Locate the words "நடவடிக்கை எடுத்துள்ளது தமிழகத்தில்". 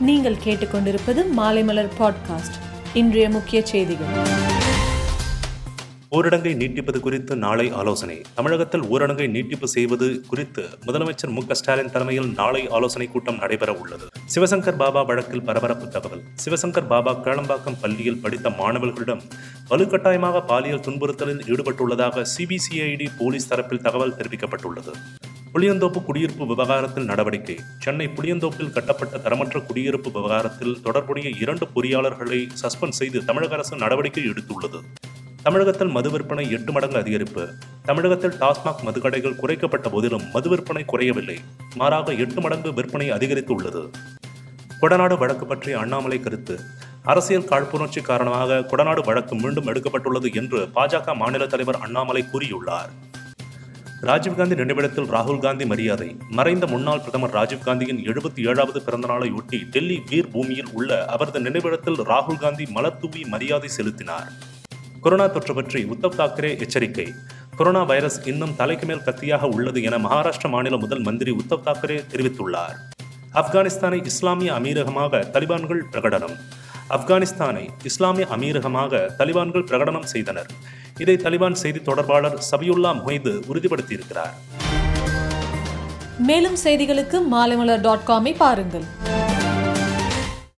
33.76-35.88